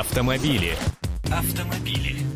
[0.00, 0.76] Автомобили.
[1.30, 2.33] Автомобили.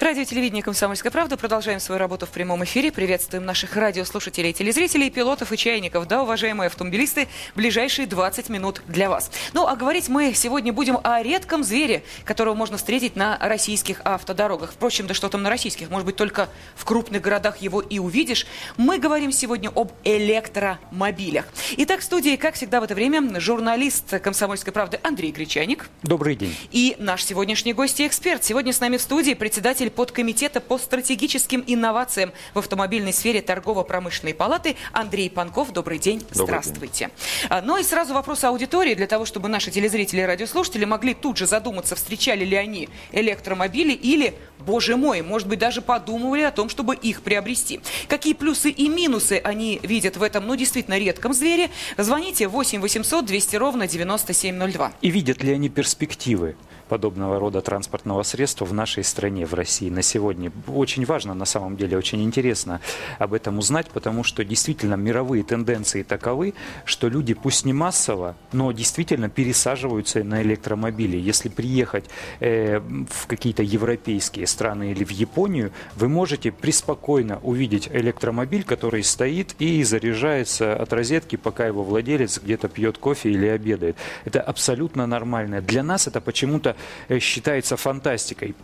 [0.00, 1.36] Радио телевидение «Комсомольская правда».
[1.36, 2.92] Продолжаем свою работу в прямом эфире.
[2.92, 6.06] Приветствуем наших радиослушателей, телезрителей, пилотов и чайников.
[6.06, 9.28] Да, уважаемые автомобилисты, ближайшие 20 минут для вас.
[9.54, 14.70] Ну, а говорить мы сегодня будем о редком звере, которого можно встретить на российских автодорогах.
[14.70, 18.46] Впрочем, да что там на российских, может быть, только в крупных городах его и увидишь.
[18.76, 21.46] Мы говорим сегодня об электромобилях.
[21.76, 25.90] Итак, в студии, как всегда в это время, журналист «Комсомольской правды» Андрей Гречаник.
[26.04, 26.56] Добрый день.
[26.70, 28.44] И наш сегодняшний гость и эксперт.
[28.44, 34.34] Сегодня с нами в студии председатель председатель подкомитета по стратегическим инновациям в автомобильной сфере торгово-промышленной
[34.34, 35.72] палаты Андрей Панков.
[35.72, 36.20] Добрый день.
[36.20, 37.10] Добрый Здравствуйте.
[37.48, 37.62] День.
[37.64, 41.46] Ну и сразу вопрос аудитории, для того, чтобы наши телезрители и радиослушатели могли тут же
[41.46, 46.94] задуматься, встречали ли они электромобили или, боже мой, может быть, даже подумывали о том, чтобы
[46.94, 47.80] их приобрести.
[48.08, 51.70] Какие плюсы и минусы они видят в этом, ну, действительно, редком звере?
[51.96, 54.92] Звоните 8 800 200 ровно 9702.
[55.00, 56.56] И видят ли они перспективы?
[56.88, 60.50] подобного рода транспортного средства в нашей стране, в России на сегодня.
[60.66, 62.80] Очень важно, на самом деле, очень интересно
[63.18, 68.72] об этом узнать, потому что действительно мировые тенденции таковы, что люди пусть не массово, но
[68.72, 71.16] действительно пересаживаются на электромобили.
[71.16, 72.06] Если приехать
[72.40, 79.54] э, в какие-то европейские страны или в Японию, вы можете преспокойно увидеть электромобиль, который стоит
[79.58, 83.96] и заряжается от розетки, пока его владелец где-то пьет кофе или обедает.
[84.24, 85.60] Это абсолютно нормально.
[85.60, 86.74] Для нас это почему-то
[87.08, 88.54] Э, считается фантастикой.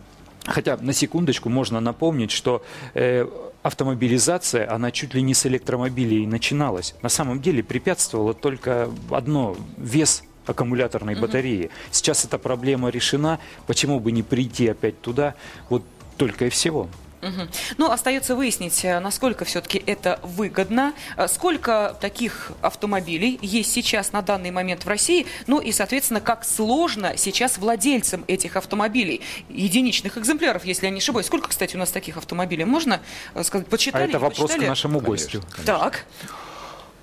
[0.45, 3.27] Хотя, на секундочку, можно напомнить, что э,
[3.63, 6.93] автомобилизация, она чуть ли не с электромобилей начиналась.
[7.01, 11.69] На самом деле препятствовало только одно– вес аккумуляторной батареи.
[11.91, 13.39] Сейчас эта проблема решена.
[13.67, 15.35] Почему бы не прийти опять туда?
[15.69, 15.83] Вот
[16.17, 16.89] только и всего.
[17.25, 17.47] Угу.
[17.77, 24.21] Ну, остается выяснить, э, насколько все-таки это выгодно, э, сколько таких автомобилей есть сейчас на
[24.21, 30.65] данный момент в России, ну и, соответственно, как сложно сейчас владельцам этих автомобилей, единичных экземпляров,
[30.65, 31.25] если я не ошибаюсь.
[31.25, 32.65] Сколько, кстати, у нас таких автомобилей?
[32.65, 33.01] Можно
[33.33, 34.03] э, сказать, почитали?
[34.03, 34.65] А это вопрос почитали?
[34.65, 35.41] к нашему гостю.
[35.41, 35.79] Конечно, конечно.
[35.79, 36.05] Так.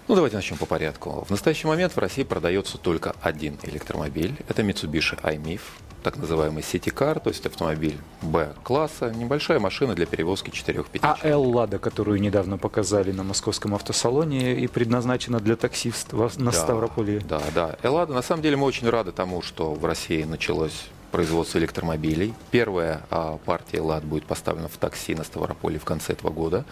[0.08, 1.24] Ну, давайте начнем по порядку.
[1.26, 4.34] В настоящий момент в России продается только один электромобиль.
[4.48, 5.60] Это Mitsubishi iMIF
[6.02, 12.20] так называемый City-Car, то есть автомобиль Б-класса, небольшая машина для перевозки 4-5 А L-Lada, которую
[12.20, 17.20] недавно показали на московском автосалоне и предназначена для таксистов на да, Ставрополе.
[17.20, 17.76] Да, да.
[17.82, 22.34] L-Lada, на самом деле мы очень рады тому, что в России началось производство электромобилей.
[22.50, 26.64] Первая а, партия ЛАД будет поставлена в такси на Ставрополе в конце этого года,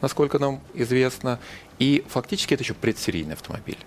[0.00, 1.40] насколько нам известно.
[1.78, 3.78] И фактически это еще предсерийный автомобиль.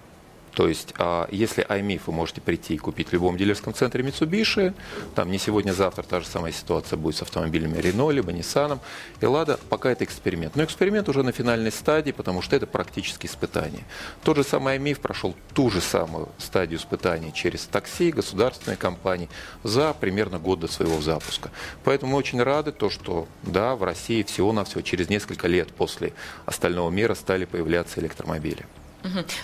[0.60, 4.74] То есть, а, если iMIF вы можете прийти и купить в любом дилерском центре Mitsubishi,
[5.16, 8.78] там не сегодня, завтра та же самая ситуация будет с автомобилями Renault, либо Nissan,
[9.22, 10.58] и Lada, пока это эксперимент.
[10.58, 13.86] Но эксперимент уже на финальной стадии, потому что это практически испытание.
[14.22, 19.30] Тот же самый iMIF прошел ту же самую стадию испытаний через такси, государственные компании
[19.64, 21.52] за примерно год до своего запуска.
[21.86, 26.12] Поэтому мы очень рады, то, что да, в России всего-навсего через несколько лет после
[26.46, 28.66] остального мира стали появляться электромобили.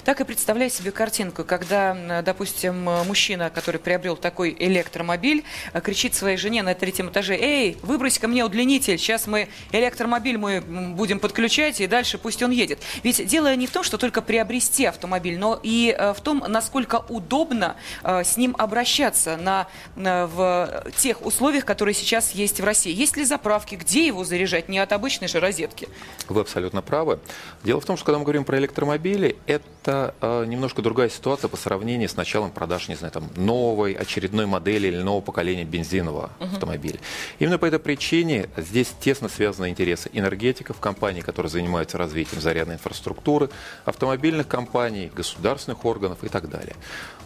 [0.03, 5.43] Так и представляю себе картинку, когда, допустим, мужчина, который приобрел такой электромобиль,
[5.73, 10.37] э, кричит своей жене на третьем этаже, «Эй, выбрось ко мне удлинитель, сейчас мы электромобиль
[10.37, 12.79] мы будем подключать, и дальше пусть он едет».
[13.03, 17.03] Ведь дело не в том, что только приобрести автомобиль, но и э, в том, насколько
[17.09, 22.93] удобно э, с ним обращаться на, в тех условиях, которые сейчас есть в России.
[22.93, 25.87] Есть ли заправки, где его заряжать, не от обычной же розетки?
[26.27, 27.19] Вы абсолютно правы.
[27.63, 31.57] Дело в том, что когда мы говорим про электромобили, это э, немножко другая ситуация по
[31.57, 36.53] сравнению с началом продаж, не знаю, там, новой очередной модели или нового поколения бензинового uh-huh.
[36.53, 36.99] автомобиля.
[37.39, 43.49] Именно по этой причине здесь тесно связаны интересы энергетиков, компаний, которые занимаются развитием зарядной инфраструктуры,
[43.85, 46.75] автомобильных компаний, государственных органов и так далее.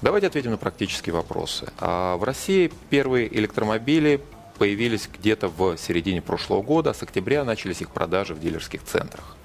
[0.02, 1.72] Давайте ответим на практические вопросы.
[1.80, 4.22] А в России первые электромобили
[4.58, 9.38] появились где-то в середине прошлого года, а с октября начались их продажи в дилерских центрах.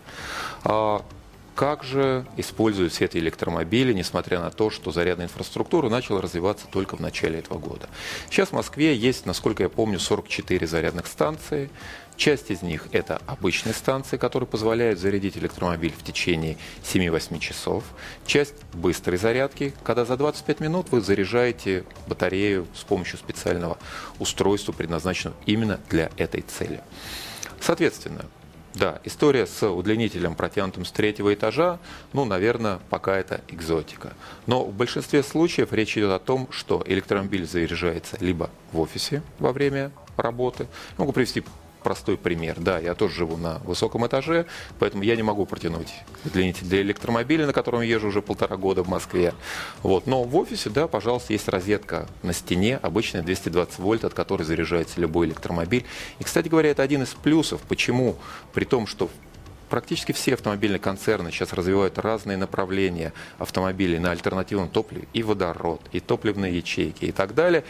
[1.55, 6.97] Как же используют все эти электромобили, несмотря на то, что зарядная инфраструктура начала развиваться только
[6.97, 7.89] в начале этого года?
[8.29, 11.71] Сейчас в Москве есть, насколько я помню, 44 зарядных станции.
[12.17, 17.85] Часть из них это обычные станции, которые позволяют зарядить электромобиль в течение 7-8 часов.
[18.27, 23.79] Часть быстрой зарядки, когда за 25 минут вы заряжаете батарею с помощью специального
[24.19, 26.83] устройства, предназначенного именно для этой цели.
[27.61, 28.25] Соответственно,
[28.75, 31.79] да, история с удлинителем, протянутым с третьего этажа,
[32.13, 34.15] ну, наверное, пока это экзотика.
[34.47, 39.53] Но в большинстве случаев речь идет о том, что электромобиль заряжается либо в офисе во
[39.53, 40.67] время работы.
[40.99, 41.45] Могу привести
[41.85, 42.57] простой пример.
[42.59, 44.47] Да, я тоже живу на высоком этаже,
[44.81, 45.93] поэтому я не могу протянуть
[46.25, 49.35] удлинитель для электромобиля, на котором я езжу уже полтора года в Москве.
[49.83, 50.09] Вот.
[50.09, 55.01] Но в офисе, да, пожалуйста, есть розетка на стене, обычная 220 вольт, от которой заряжается
[55.01, 55.85] любой электромобиль.
[56.19, 58.17] И, кстати говоря, это один из плюсов, почему,
[58.53, 59.11] при том, что
[59.69, 66.01] практически все автомобильные концерны сейчас развивают разные направления автомобилей на альтернативном топливе, и водород, и
[66.01, 67.65] топливные ячейки, и так далее.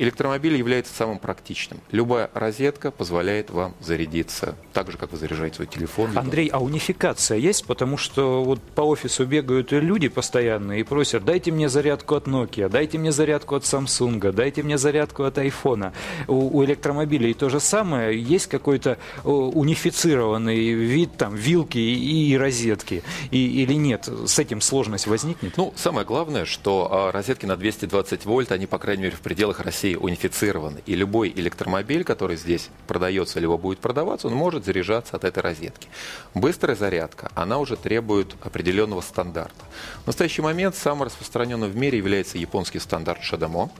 [0.00, 1.78] Электромобиль является самым практичным.
[1.90, 6.16] Любая розетка позволяет вам зарядиться так же, как вы заряжаете свой телефон.
[6.16, 7.66] Андрей, а унификация есть?
[7.66, 12.70] Потому что вот по офису бегают люди постоянно и просят, дайте мне зарядку от Nokia,
[12.70, 15.92] дайте мне зарядку от Samsung, дайте мне зарядку от iPhone.
[16.28, 18.18] У, у электромобилей то же самое.
[18.18, 23.02] Есть какой-то унифицированный вид там вилки и, и розетки?
[23.30, 24.08] И, или нет?
[24.24, 25.58] С этим сложность возникнет?
[25.58, 29.60] Ну, самое главное, что а, розетки на 220 вольт, они, по крайней мере, в пределах
[29.60, 35.16] России России унифицированы, и любой электромобиль, который здесь продается либо будет продаваться, он может заряжаться
[35.16, 35.88] от этой розетки.
[36.34, 39.64] Быстрая зарядка, она уже требует определенного стандарта.
[40.04, 43.70] В настоящий момент самым распространенным в мире является японский стандарт Shadamo,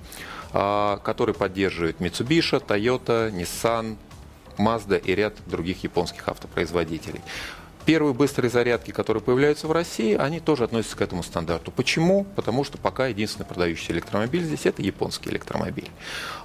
[0.53, 3.97] а, который поддерживает Mitsubishi, Toyota, Nissan,
[4.59, 7.21] Mazda и ряд других японских автопроизводителей.
[7.91, 11.73] Первые быстрые зарядки, которые появляются в России, они тоже относятся к этому стандарту.
[11.73, 12.25] Почему?
[12.37, 15.91] Потому что пока единственный продающий электромобиль здесь это японский электромобиль.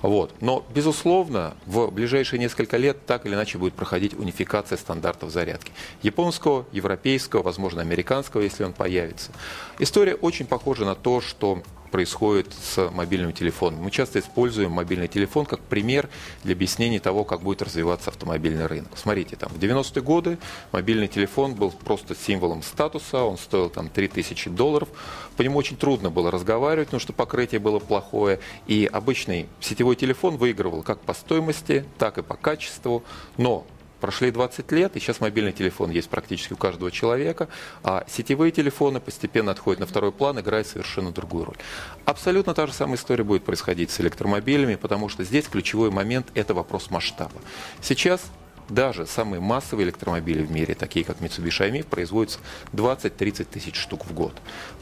[0.01, 0.33] Вот.
[0.41, 5.71] Но, безусловно, в ближайшие несколько лет так или иначе будет проходить унификация стандартов зарядки.
[6.01, 9.31] Японского, европейского, возможно, американского, если он появится.
[9.77, 11.61] История очень похожа на то, что
[11.91, 13.81] происходит с мобильным телефоном.
[13.81, 16.09] Мы часто используем мобильный телефон как пример
[16.43, 18.91] для объяснения того, как будет развиваться автомобильный рынок.
[18.95, 20.37] Смотрите, там в 90-е годы
[20.71, 24.89] мобильный телефон был просто символом статуса, он стоил там 3000 долларов.
[25.37, 28.39] По нему очень трудно было разговаривать, потому что покрытие было плохое.
[28.67, 33.03] И обычный сетевой телефон выигрывал как по стоимости, так и по качеству.
[33.37, 33.65] Но
[34.05, 37.47] Прошли 20 лет, и сейчас мобильный телефон есть практически у каждого человека,
[37.81, 41.57] а сетевые телефоны постепенно отходят на второй план, играют совершенно другую роль.
[42.05, 46.53] Абсолютно та же самая история будет происходить с электромобилями, потому что здесь ключевой момент– это
[46.53, 47.41] вопрос масштаба.
[47.81, 48.21] Сейчас
[48.69, 52.37] даже самые массовые электромобили в мире, такие как Mitsubishi IMIF, производятся
[52.73, 54.33] 20-30 тысяч штук в год.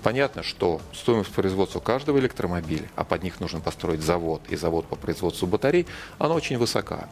[0.02, 4.98] Понятно, что стоимость производства каждого электромобиля, а под них нужно построить завод и завод по
[4.98, 5.88] производству батарей,
[6.20, 7.08] она очень высока.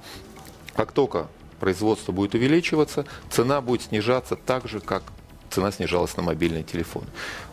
[0.75, 1.29] Как только
[1.61, 5.03] производство будет увеличиваться, цена будет снижаться так же, как
[5.51, 7.03] цена снижалась на мобильный телефон.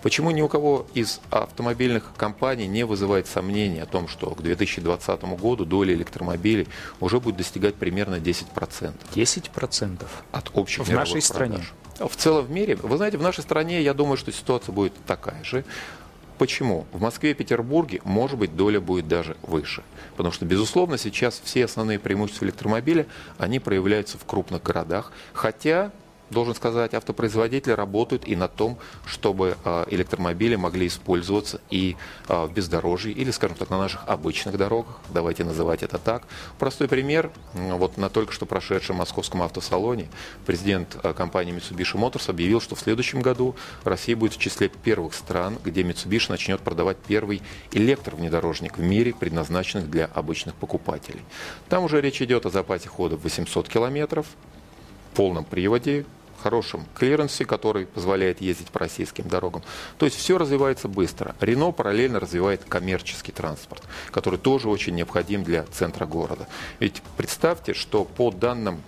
[0.02, 5.22] Почему ни у кого из автомобильных компаний не вызывает сомнений о том, что к 2020
[5.38, 6.69] году доля электромобилей
[7.00, 8.93] уже будет достигать примерно 10%?
[9.14, 10.06] 10%?
[10.32, 11.25] От общих В нашей продаж.
[11.25, 11.64] стране?
[11.99, 12.76] В целом в мире.
[12.76, 15.64] Вы знаете, в нашей стране, я думаю, что ситуация будет такая же.
[16.38, 16.87] Почему?
[16.93, 19.82] В Москве и Петербурге, может быть, доля будет даже выше.
[20.17, 23.06] Потому что, безусловно, сейчас все основные преимущества электромобиля,
[23.38, 25.12] они проявляются в крупных городах.
[25.32, 25.90] Хотя
[26.30, 31.96] должен сказать, автопроизводители работают и на том, чтобы а, электромобили могли использоваться и
[32.26, 36.25] а, в бездорожье, или, скажем так, на наших обычных дорогах, давайте называть это так.
[36.58, 40.08] Простой пример, вот на только что прошедшем московском автосалоне
[40.46, 45.14] президент а, компании Mitsubishi Motors объявил, что в следующем году Россия будет в числе первых
[45.14, 47.42] стран, где Mitsubishi начнет продавать первый
[47.72, 51.22] электровнедорожник в мире, предназначенный для обычных покупателей.
[51.69, 54.26] Там уже речь идет о запасе хода в 800 километров,
[55.14, 56.04] полном приводе,
[56.38, 59.62] хорошем клиренсе, который позволяет ездить по российским дорогам.
[59.99, 61.35] То есть все развивается быстро.
[61.40, 66.49] Рено параллельно развивает коммерческий транспорт, который тоже очень необходим для центра города.
[66.81, 68.82] Ведь представьте, что по данным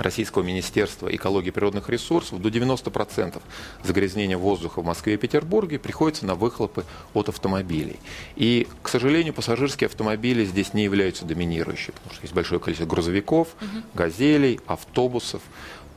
[0.00, 3.40] Российского Министерства экологии и природных ресурсов до 90%
[3.84, 7.98] загрязнения воздуха в Москве и Петербурге приходится на выхлопы от автомобилей.
[8.36, 13.48] И, к сожалению, пассажирские автомобили здесь не являются доминирующими, потому что есть большое количество грузовиков,
[13.94, 15.42] газелей, автобусов.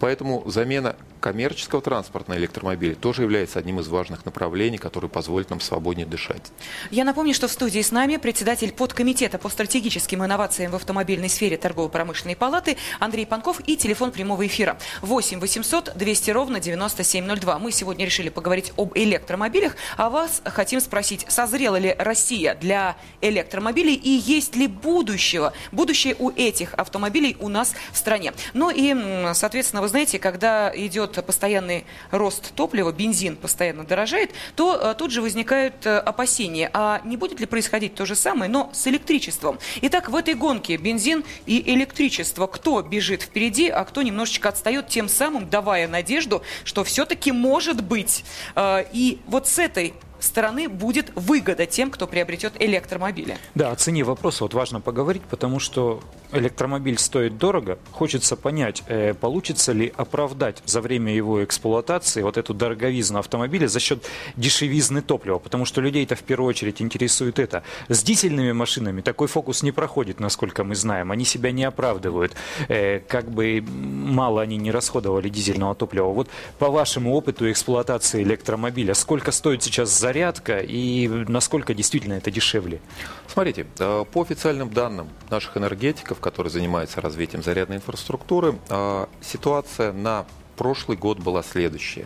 [0.04, 5.62] Поэтому замена коммерческого транспорта на электромобили тоже является одним из важных направлений, который позволит нам
[5.62, 6.52] свободнее дышать.
[6.92, 11.56] Я напомню, что в студии с нами председатель подкомитета по стратегическим инновациям в автомобильной сфере
[11.56, 17.60] торгово-промышленной палаты Андрей Панков и телефон прямого эфира 8 800 200 ровно 9702.
[17.60, 23.96] Мы сегодня решили поговорить об электромобилях, а вас хотим спросить, созрела ли Россия для электромобилей
[23.96, 28.34] и есть ли будущего, будущее у этих автомобилей у нас в стране.
[28.54, 34.96] Ну и, соответственно, вы знаете, когда идет постоянный рост топлива, бензин постоянно дорожает, то э,
[34.98, 38.88] тут же возникают э, опасения, а не будет ли происходить то же самое, но с
[38.88, 39.60] электричеством.
[39.84, 45.08] Итак, в этой гонке бензин и электричество, кто бежит впереди, а кто немножечко отстает, тем
[45.08, 48.26] самым давая надежду, что все-таки может быть.
[48.56, 49.94] Э, и вот с этой
[50.24, 53.38] стороны будет выгода тем, кто приобретет электромобили?
[53.56, 56.02] Да, о цене вопроса вот важно поговорить, потому что
[56.34, 57.78] электромобиль стоит дорого.
[57.92, 63.80] Хочется понять, э, получится ли оправдать за время его эксплуатации вот эту дороговизну автомобиля за
[63.80, 67.64] счет дешевизны топлива, потому что людей-то в первую очередь интересует это.
[67.90, 71.12] С дизельными машинами такой фокус не проходит, насколько мы знаем.
[71.12, 72.34] Они себя не оправдывают.
[72.68, 76.10] Э, как бы мало они не расходовали дизельного топлива.
[76.10, 82.80] Вот по вашему опыту эксплуатации электромобиля, сколько стоит сейчас зарядка и насколько действительно это дешевле?
[83.28, 90.26] Смотрите, э, по официальным данным наших энергетиков, которые занимаются развитием зарядной инфраструктуры, э, ситуация на
[90.56, 92.06] прошлый год была следующая.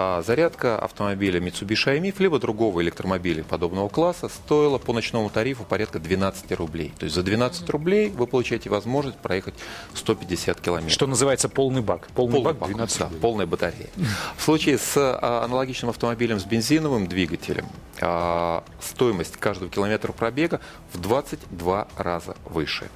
[0.00, 5.98] А, зарядка автомобиля Mitsubishi IMIF, либо другого электромобиля подобного класса стоила по ночному тарифу порядка
[5.98, 6.92] 12 рублей.
[6.96, 9.54] То есть за 12 рублей вы получаете возможность проехать
[9.94, 10.92] 150 километров.
[10.92, 12.06] Что называется полный бак.
[12.14, 13.88] Полный, полный бак, 12 да, полная батарея.
[14.36, 17.66] В случае с а, аналогичным автомобилем с бензиновым двигателем
[18.00, 20.60] а, стоимость каждого километра пробега
[20.92, 22.88] в 22 раза выше.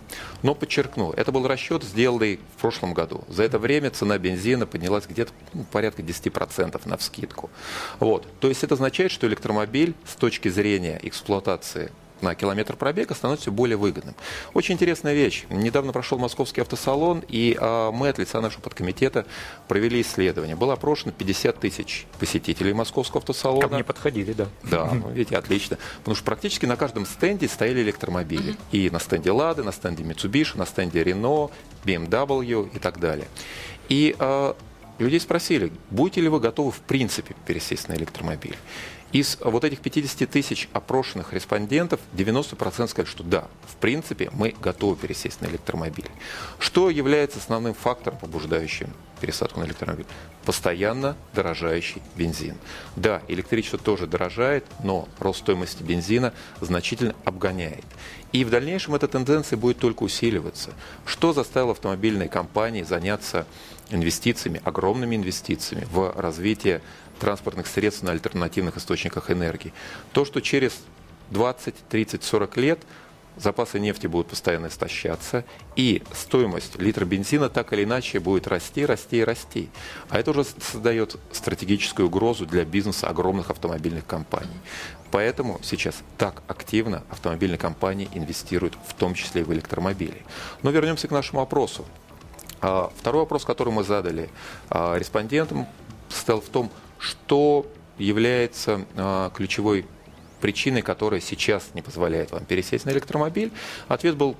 [0.42, 3.25] Но подчеркну, это был расчет, сделанный в прошлом году.
[3.28, 7.50] За это время цена бензина поднялась где-то ну, порядка 10% на вскидку.
[8.00, 8.26] Вот.
[8.40, 13.50] То есть это означает, что электромобиль с точки зрения эксплуатации на километр пробега становится все
[13.50, 14.14] более выгодным.
[14.54, 15.44] Очень интересная вещь.
[15.50, 19.26] Недавно прошел московский автосалон, и а, мы от лица нашего подкомитета
[19.66, 20.54] провели исследование.
[20.54, 23.68] Было опрошено 50 тысяч посетителей московского автосалона.
[23.68, 24.46] Ко мне подходили, да.
[24.62, 25.78] Да, ну, видите, отлично.
[25.99, 28.54] Потому что практически на каждом стенде стояли электромобили.
[28.70, 31.50] И на стенде Лады, на стенде Mitsubishi, на стенде Renault,
[31.84, 33.26] BMW и так далее.
[33.88, 34.54] И а,
[34.99, 38.56] людей спросили, будете ли вы готовы в принципе пересесть на электромобиль.
[39.12, 44.97] Из вот этих 50 тысяч опрошенных респондентов 90% сказали, что да, в принципе мы готовы
[44.97, 46.09] пересесть на электромобиль.
[46.59, 48.90] Что является основным фактором, побуждающим
[49.21, 50.07] пересадку на электромобиль?
[50.47, 52.57] Постоянно дорожающий бензин.
[52.97, 57.85] Да, электричество тоже дорожает, но рост стоимости бензина значительно обгоняет.
[58.33, 60.71] И в дальнейшем эта тенденция будет только усиливаться.
[61.04, 63.47] Что заставило автомобильные компании заняться
[63.90, 66.81] инвестициями, огромными инвестициями в развитие
[67.22, 69.72] транспортных средств на альтернативных источниках энергии.
[70.12, 70.82] То, что через
[71.30, 72.80] 20, 30, 40 лет
[73.36, 75.44] запасы нефти будут постоянно истощаться,
[75.76, 79.70] и стоимость литра бензина так или иначе будет расти, расти и расти.
[80.10, 84.58] А это уже создает стратегическую угрозу для бизнеса огромных автомобильных компаний.
[85.12, 90.24] Поэтому сейчас так активно автомобильные компании инвестируют, в том числе и в электромобили.
[90.62, 91.84] Но вернемся к нашему вопросу.
[92.60, 94.28] А, второй вопрос, который мы задали
[94.70, 95.68] а, респондентам,
[96.08, 96.70] состоял в том,
[97.02, 97.66] что
[97.99, 99.85] является а, ключевой
[100.40, 103.50] причиной, которая сейчас не позволяет вам пересесть на электромобиль.
[103.88, 104.37] Ответ был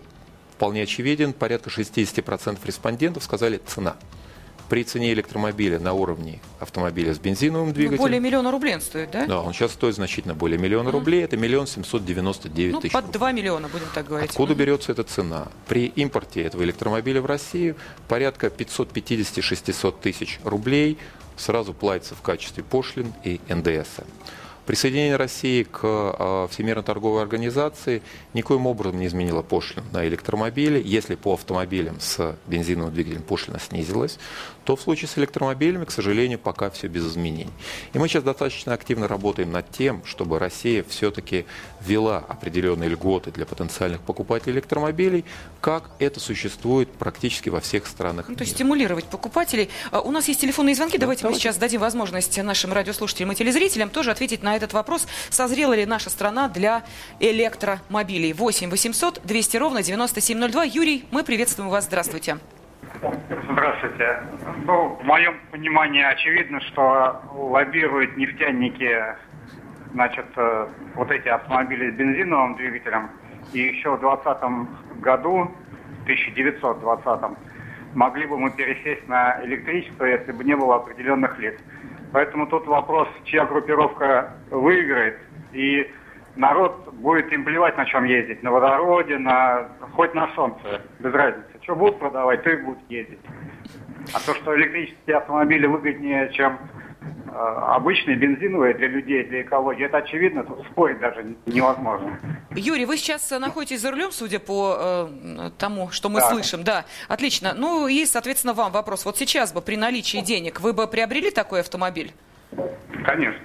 [0.55, 1.33] вполне очевиден.
[1.33, 3.97] Порядка 60% респондентов сказали «цена»
[4.69, 7.99] при цене электромобиля на уровне автомобиля с бензиновым ну, двигателем.
[7.99, 9.27] Ну, более миллиона рублей он стоит, да?
[9.27, 10.93] Да, он сейчас стоит значительно более миллиона mm.
[10.93, 11.23] рублей.
[11.23, 12.93] Это миллион семьсот девяносто девять ну, тысяч.
[12.93, 14.31] под 2 миллиона, будем так говорить.
[14.31, 14.57] Откуда mm.
[14.57, 15.49] берется эта цена?
[15.69, 17.77] При импорте этого электромобиля в Россию
[18.09, 20.97] порядка 550-600 тысяч рублей
[21.43, 24.01] сразу платится в качестве пошлин и НДС.
[24.67, 28.01] Присоединение России к а, Всемирной торговой организации
[28.33, 30.81] никоим образом не изменило пошлину на электромобили.
[30.85, 34.21] Если по автомобилям с бензиновым двигателем пошлина снизилась,
[34.65, 37.53] то в случае с электромобилями, к сожалению, пока все без изменений.
[37.93, 41.47] И мы сейчас достаточно активно работаем над тем, чтобы Россия все-таки
[41.81, 45.25] ввела определенные льготы для потенциальных покупателей электромобилей,
[45.61, 48.27] как это существует практически во всех странах.
[48.29, 49.69] Ну, то есть стимулировать покупателей.
[49.91, 50.99] А, у нас есть телефонные звонки.
[50.99, 54.73] Да, давайте, давайте мы сейчас дадим возможность нашим радиослушателям и телезрителям тоже ответить на этот
[54.73, 55.07] вопрос.
[55.31, 56.85] Созрела ли наша страна для
[57.21, 58.33] электромобилей?
[58.33, 60.65] 8 800 200 ровно 9702.
[60.65, 61.85] Юрий, мы приветствуем вас.
[61.85, 62.39] Здравствуйте.
[63.03, 64.21] Здравствуйте.
[64.65, 68.97] Ну, в моем понимании очевидно, что лоббируют нефтяники,
[69.93, 73.11] значит, э, вот эти автомобили с бензиновым двигателем.
[73.53, 75.51] И еще в 2020 году,
[76.05, 77.37] 1920
[77.95, 81.59] могли бы мы пересесть на электричество, если бы не было определенных лиц.
[82.13, 85.19] Поэтому тут вопрос, чья группировка выиграет,
[85.53, 85.91] и
[86.37, 91.52] народ будет им плевать, на чем ездить, на водороде, на хоть на солнце, без разницы.
[91.63, 93.21] Что будут продавать, то и будут ездить.
[94.13, 96.59] А то, что электрические автомобили выгоднее, чем
[97.01, 102.19] э, обычные бензиновые для людей, для экологии, это очевидно, тут спорить даже невозможно.
[102.51, 106.31] Юрий, вы сейчас находитесь за рулем, судя по э, тому, что мы да.
[106.31, 106.65] слышим.
[106.65, 107.55] Да, отлично.
[107.57, 109.05] Ну и, соответственно, вам вопрос.
[109.05, 112.13] Вот сейчас бы при наличии денег вы бы приобрели такой автомобиль?
[113.05, 113.41] Конечно.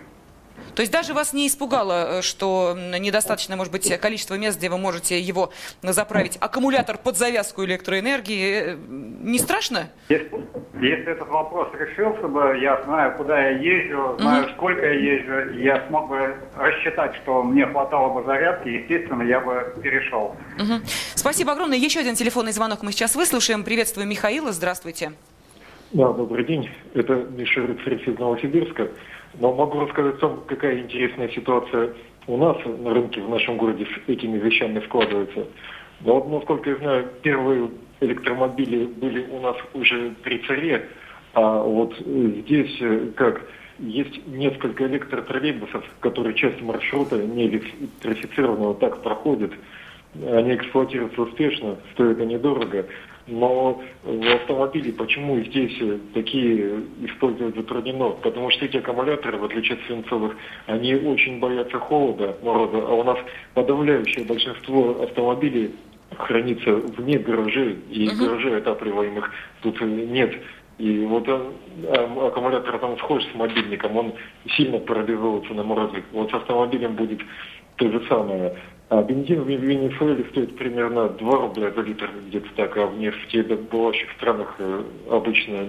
[0.78, 4.78] То есть даже вас не испугало, э, что недостаточно, может быть, количество мест, где вы
[4.78, 9.90] можете его заправить, аккумулятор под завязку электроэнергии, э, не страшно?
[10.10, 10.30] Если,
[10.80, 14.52] если этот вопрос решился бы, я знаю, куда я езжу, знаю, угу.
[14.52, 19.74] сколько я езжу, я смог бы рассчитать, что мне хватало бы зарядки, естественно, я бы
[19.82, 20.36] перешел.
[20.60, 20.86] Угу.
[21.16, 21.80] Спасибо огромное.
[21.80, 23.64] Еще один телефонный звонок мы сейчас выслушаем.
[23.64, 24.52] Приветствую Михаила.
[24.52, 25.14] Здравствуйте.
[25.92, 26.70] Да, добрый день.
[26.94, 28.90] Это Миша Рыцарев из Новосибирска.
[29.40, 31.94] Но могу рассказать о том, какая интересная ситуация
[32.28, 35.48] у нас на рынке в нашем городе с этими вещами складывается.
[36.02, 37.70] Но вот, насколько я знаю, первые
[38.02, 40.88] электромобили были у нас уже при царе,
[41.34, 42.82] а вот здесь
[43.16, 43.42] как
[43.80, 49.52] есть несколько электротроллейбусов, которые часть маршрута не электрифицированного так проходят.
[50.26, 52.86] Они эксплуатируются успешно, стоят они дорого.
[53.28, 55.78] Но в автомобиле почему здесь
[56.14, 58.12] такие использовать затруднено?
[58.12, 63.04] Потому что эти аккумуляторы, в отличие от свинцовых, они очень боятся холода, мороза, а у
[63.04, 63.18] нас
[63.54, 65.76] подавляющее большинство автомобилей
[66.16, 68.16] хранится вне гаражей, и uh-huh.
[68.18, 69.30] гаражей отапливаемых
[69.62, 70.34] тут нет.
[70.78, 71.54] И вот он,
[72.22, 74.14] аккумулятор там схож с мобильником, он
[74.56, 76.04] сильно пробивается на морозе.
[76.14, 77.20] Вот с автомобилем будет
[77.76, 78.56] то же самое.
[78.90, 84.10] А бензин в Венесуэле стоит примерно 2 рубля за литр, где-то так, а в нефтедобывающих
[84.14, 85.68] странах э, обычно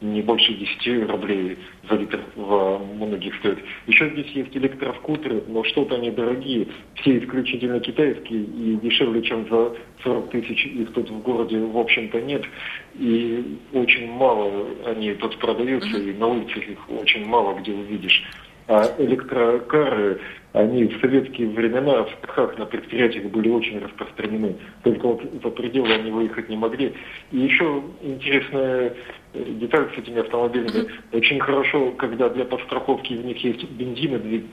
[0.00, 1.58] не больше 10 рублей
[1.88, 3.58] за литр в многих стоит.
[3.86, 9.76] Еще здесь есть электроскутеры, но что-то они дорогие, все исключительно китайские и дешевле, чем за
[10.02, 12.42] 40 тысяч их тут в городе, в общем-то, нет.
[12.94, 18.24] И очень мало они тут продаются, и на улице их очень мало где увидишь.
[18.68, 20.20] А электрокары,
[20.56, 24.56] они в советские времена в цехах на предприятиях были очень распространены.
[24.84, 26.94] Только вот за пределы они выехать не могли.
[27.30, 28.94] И еще интересная
[29.44, 30.90] деталь с этими автомобилями.
[31.12, 34.46] Очень хорошо, когда для подстраховки в них есть бензиновый,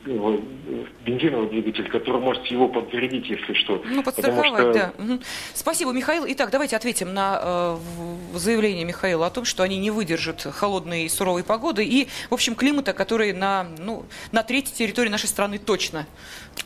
[1.06, 3.82] бензиновый двигатель, который может его подзарядить, если что.
[3.86, 4.74] Ну, подстраховать, что...
[4.74, 4.94] да.
[4.98, 5.20] Угу.
[5.54, 6.26] Спасибо, Михаил.
[6.28, 7.78] Итак, давайте ответим на э,
[8.36, 12.56] заявление Михаила о том, что они не выдержат холодной и суровой погоды и, в общем,
[12.56, 16.06] климата, который на, ну, на третьей территории нашей страны точно.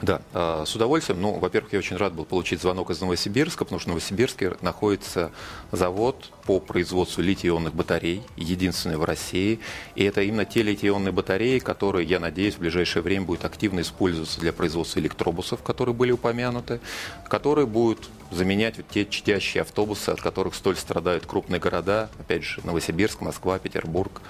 [0.02, 1.22] Да, э, с удовольствием.
[1.22, 5.32] Ну, во-первых, я очень рад был получить звонок из Новосибирска, потому что в Новосибирске находится
[5.72, 9.60] завод по производству литий-ионных батарей, единственный в России.
[9.96, 14.40] И это именно те литий-ионные батареи, которые, я надеюсь, в ближайшее время будут активно использоваться
[14.40, 16.80] для производства электробусов, которые были упомянуты,
[17.28, 22.62] которые будут заменять вот те чадящие автобусы, от которых столь страдают крупные города, опять же,
[22.64, 24.22] Новосибирск, Москва, Петербург.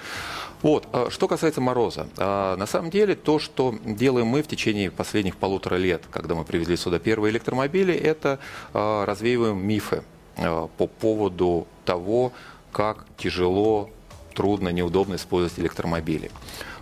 [0.62, 0.88] Вот.
[0.92, 2.08] А что касается мороза.
[2.16, 6.44] А, на самом деле, то, что делаем мы в течение последних полутора лет, когда мы
[6.44, 8.40] привезли сюда первые электромобили, это
[8.74, 10.02] а, развеиваем мифы
[10.38, 12.32] по поводу того,
[12.72, 13.90] как тяжело,
[14.34, 16.30] трудно, неудобно использовать электромобили.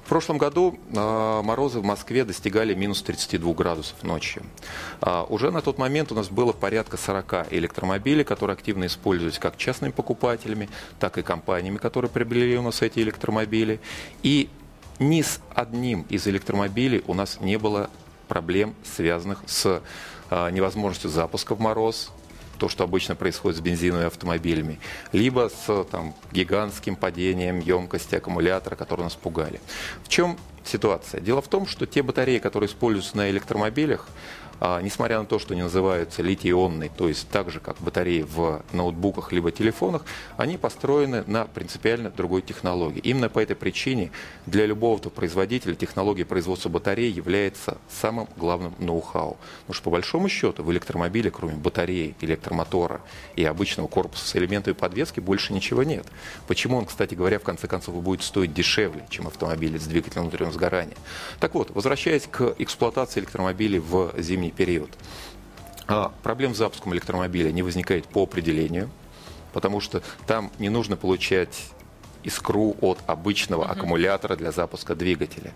[0.06, 4.44] В прошлом году э, морозы в Москве достигали минус 32 градусов ночью.
[5.02, 9.56] Э, уже на тот момент у нас было порядка 40 электромобилей, которые активно используются как
[9.56, 10.68] частными покупателями,
[11.00, 13.80] так и компаниями, которые приобрели у нас эти электромобили.
[14.22, 14.48] И
[15.00, 17.90] ни с одним из электромобилей у нас не было
[18.28, 19.82] проблем, связанных с
[20.30, 22.12] э, невозможностью запуска в мороз,
[22.56, 24.78] то, что обычно происходит с бензиновыми автомобилями,
[25.12, 29.60] либо с там, гигантским падением емкости аккумулятора, которые нас пугали.
[30.02, 31.20] В чем ситуация?
[31.20, 34.08] Дело в том, что те батареи, которые используются на электромобилях,
[34.60, 39.32] несмотря на то, что они называются литий-ионные, то есть так же, как батареи в ноутбуках
[39.32, 40.04] либо телефонах,
[40.36, 43.00] они построены на принципиально другой технологии.
[43.00, 44.10] Именно по этой причине
[44.46, 49.36] для любого производителя технология производства батареи является самым главным ноу-хау.
[49.60, 53.00] Потому что по большому счету в электромобиле, кроме батареи, электромотора
[53.34, 56.06] и обычного корпуса с элементами подвески, больше ничего нет.
[56.46, 60.52] Почему он, кстати говоря, в конце концов будет стоить дешевле, чем автомобили с двигателем внутреннего
[60.52, 60.96] сгорания?
[61.40, 64.90] Так вот, возвращаясь к эксплуатации электромобилей в зимней зимний период.
[65.88, 68.90] А проблем с запуском электромобиля не возникает по определению,
[69.52, 71.72] потому что там не нужно получать
[72.24, 73.70] искру от обычного uh-huh.
[73.70, 75.52] аккумулятора для запуска двигателя.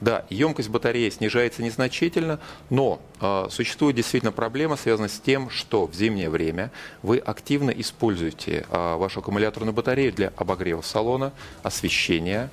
[0.00, 5.94] Да, емкость батареи снижается незначительно, но э, существует действительно проблема, связанная с тем, что в
[5.94, 6.70] зимнее время
[7.02, 12.48] вы активно используете э, вашу аккумуляторную батарею для обогрева салона, освещения.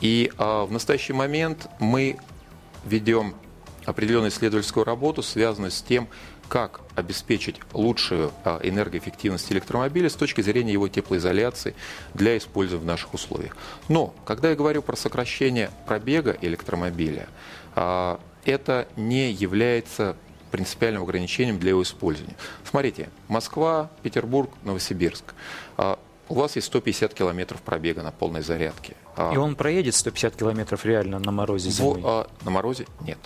[0.00, 2.16] И э, в настоящий момент мы
[2.86, 3.34] ведем
[3.86, 6.08] определенную исследовательскую работу, связанную с тем,
[6.48, 11.74] как обеспечить лучшую а, энергоэффективность электромобиля с точки зрения его теплоизоляции
[12.14, 13.56] для использования в наших условиях.
[13.88, 17.28] Но, когда я говорю про сокращение пробега электромобиля,
[17.74, 20.16] а, это не является
[20.50, 22.36] принципиальным ограничением для его использования.
[22.64, 25.34] Смотрите, Москва, Петербург, Новосибирск.
[25.76, 28.94] А, у вас есть 150 километров пробега на полной зарядке.
[29.32, 32.00] И он проедет 150 километров реально на морозе зимой?
[32.04, 33.18] а на морозе нет.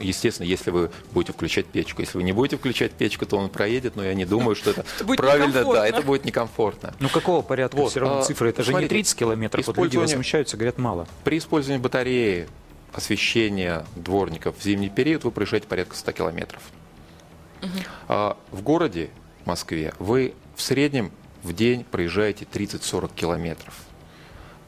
[0.00, 2.02] Естественно, если вы будете включать печку.
[2.02, 4.84] Если вы не будете включать печку, то он проедет, но я не думаю, что это
[5.16, 5.64] правильно.
[5.64, 6.94] Да, это будет некомфортно.
[7.00, 8.50] Ну какого порядка Вот, все равно а, цифры?
[8.50, 9.66] Это же не смотрите, 30 километров.
[9.66, 11.06] Вот люди возмущаются, говорят, мало.
[11.24, 12.48] При использовании батареи
[12.92, 16.62] освещения дворников в зимний период вы проезжаете порядка 100 километров.
[18.08, 19.10] А в городе
[19.44, 23.74] Москве вы в среднем в день проезжаете 30-40 километров.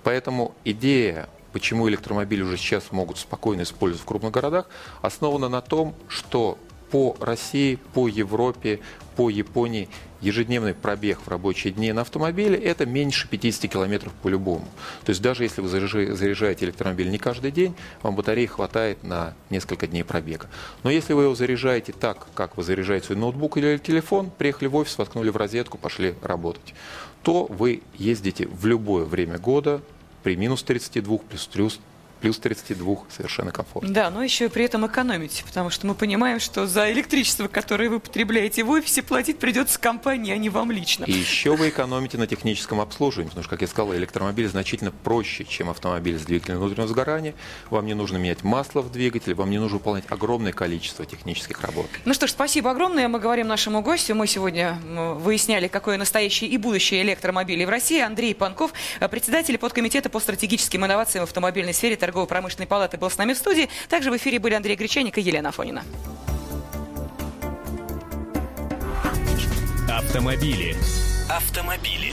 [0.03, 4.69] Поэтому идея, почему электромобили уже сейчас могут спокойно использовать в крупных городах,
[5.03, 6.59] основана на том, что
[6.91, 8.81] по России, по Европе,
[9.15, 9.89] по Японии
[10.21, 14.67] ежедневный пробег в рабочие дни на автомобиле– это меньше 50 километров по-любому.
[15.05, 19.87] То есть даже если вы заряжаете электромобиль не каждый день, вам батареи хватает на несколько
[19.87, 20.49] дней пробега.
[20.83, 24.75] Но если вы его заряжаете так, как вы заряжаете свой ноутбук или телефон, приехали в
[24.75, 26.75] офис, воткнули в розетку, пошли работать,
[27.23, 29.83] то вы ездите в любое время года
[30.25, 31.81] при минус 32, плюс, плюс,
[32.25, 33.93] плюс 32 совершенно комфортно.
[33.93, 37.91] Да, но еще и при этом экономите, потому что мы понимаем, что за электричество, которое
[37.91, 41.05] вы потребляете в офисе, платить придется компании, а не вам лично.
[41.05, 45.45] И еще вы экономите на техническом обслуживании, потому что, как я сказал, электромобиль значительно проще,
[45.45, 47.35] чем автомобиль с двигателем внутреннего сгорания.
[47.69, 51.89] Вам не нужно менять масло в двигателе, вам не нужно выполнять огромное количество технических работ.
[52.07, 53.07] Ну что ж, спасибо огромное.
[53.07, 54.15] Мы говорим нашему гостю.
[54.15, 54.81] Мы сегодня
[55.21, 58.01] выясняли, какое настоящее и будущее электромобилей в России.
[58.01, 63.19] Андрей Панков, э, председатель подкомитета по стратегическим инновациям в автомобильной сфере торгово-промышленной палаты, был с
[63.19, 63.69] нами в студии.
[63.89, 65.83] Также в эфире были Андрей Гречаник и Елена Афонина.
[69.89, 70.77] Автомобили.
[71.29, 72.13] Автомобили.